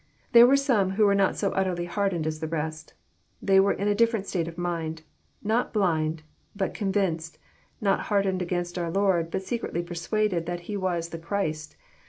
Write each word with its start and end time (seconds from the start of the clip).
There 0.31 0.47
were 0.47 0.57
some 0.57 0.93
who 0.93 1.05
were 1.05 1.13
not 1.13 1.37
so 1.37 1.51
utterly 1.51 1.85
hardened 1.85 2.25
as 2.25 2.39
the 2.39 2.47
rest. 2.47 2.95
They 3.39 3.59
were 3.59 3.71
in 3.73 3.87
a 3.87 3.93
different 3.93 4.25
state 4.25 4.47
of 4.47 4.57
mind: 4.57 5.03
not 5.43 5.71
blind, 5.71 6.23
but 6.55 6.73
convinced; 6.73 7.37
not 7.79 7.99
hardened 8.09 8.41
against 8.41 8.79
our 8.79 8.89
Lord, 8.89 9.29
but 9.29 9.43
secretly 9.43 9.83
persuaded 9.83 10.47
that 10.47 10.61
He 10.61 10.75
was 10.75 11.09
the 11.09 11.19
Christ. 11.19 11.75